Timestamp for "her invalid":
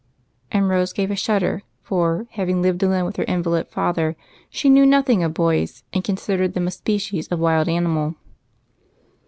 3.17-3.67